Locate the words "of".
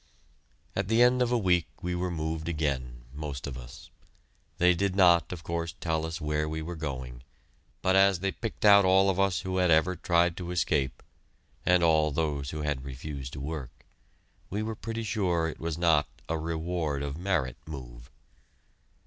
1.21-1.31, 3.45-3.55, 5.31-5.43, 9.11-9.19, 17.03-17.15